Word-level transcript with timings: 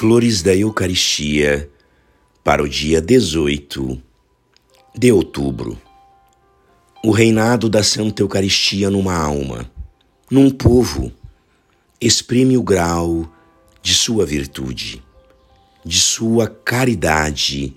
Flores 0.00 0.40
da 0.40 0.56
Eucaristia 0.56 1.68
para 2.42 2.62
o 2.62 2.66
dia 2.66 3.02
18 3.02 4.00
de 4.96 5.12
outubro. 5.12 5.78
O 7.04 7.10
reinado 7.10 7.68
da 7.68 7.82
Santa 7.82 8.22
Eucaristia 8.22 8.88
numa 8.88 9.14
alma, 9.14 9.70
num 10.30 10.48
povo, 10.48 11.12
exprime 12.00 12.56
o 12.56 12.62
grau 12.62 13.30
de 13.82 13.94
sua 13.94 14.24
virtude, 14.24 15.02
de 15.84 16.00
sua 16.00 16.48
caridade 16.48 17.76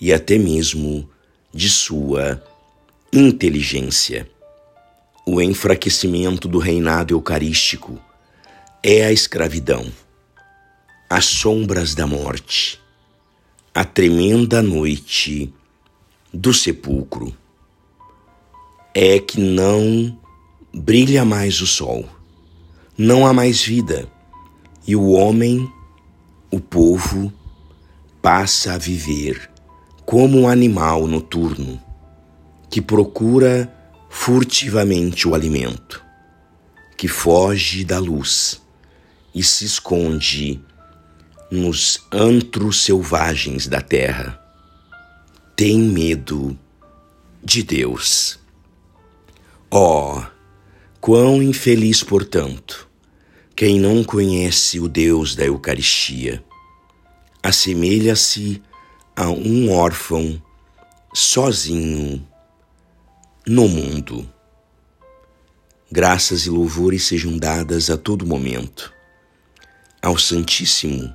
e 0.00 0.12
até 0.12 0.36
mesmo 0.38 1.08
de 1.54 1.70
sua 1.70 2.42
inteligência. 3.12 4.28
O 5.24 5.40
enfraquecimento 5.40 6.48
do 6.48 6.58
reinado 6.58 7.14
eucarístico 7.14 8.00
é 8.82 9.04
a 9.04 9.12
escravidão 9.12 9.86
as 11.12 11.26
sombras 11.26 11.94
da 11.94 12.06
morte, 12.06 12.80
a 13.74 13.84
tremenda 13.84 14.62
noite 14.62 15.52
do 16.32 16.54
sepulcro. 16.54 17.36
É 18.94 19.18
que 19.18 19.38
não 19.38 20.18
brilha 20.72 21.22
mais 21.22 21.60
o 21.60 21.66
sol, 21.66 22.08
não 22.96 23.26
há 23.26 23.34
mais 23.34 23.62
vida, 23.62 24.10
e 24.86 24.96
o 24.96 25.10
homem, 25.10 25.70
o 26.50 26.58
povo, 26.58 27.30
passa 28.22 28.72
a 28.72 28.78
viver 28.78 29.50
como 30.06 30.40
um 30.40 30.48
animal 30.48 31.06
noturno 31.06 31.78
que 32.70 32.80
procura 32.80 33.70
furtivamente 34.08 35.28
o 35.28 35.34
alimento, 35.34 36.02
que 36.96 37.06
foge 37.06 37.84
da 37.84 37.98
luz 37.98 38.62
e 39.34 39.42
se 39.42 39.66
esconde 39.66 40.71
nos 41.52 42.00
antros 42.10 42.82
selvagens 42.82 43.66
da 43.66 43.82
terra. 43.82 44.42
Tem 45.54 45.78
medo 45.78 46.58
de 47.44 47.62
Deus. 47.62 48.40
Oh, 49.70 50.22
quão 50.98 51.42
infeliz, 51.42 52.02
portanto, 52.02 52.88
quem 53.54 53.78
não 53.78 54.02
conhece 54.02 54.80
o 54.80 54.88
Deus 54.88 55.36
da 55.36 55.44
Eucaristia. 55.44 56.42
Assemelha-se 57.42 58.62
a 59.14 59.28
um 59.28 59.70
órfão 59.70 60.42
sozinho 61.12 62.26
no 63.46 63.68
mundo. 63.68 64.26
Graças 65.90 66.46
e 66.46 66.50
louvores 66.50 67.06
sejam 67.06 67.36
dadas 67.36 67.90
a 67.90 67.98
todo 67.98 68.26
momento 68.26 68.90
ao 70.00 70.16
Santíssimo 70.16 71.14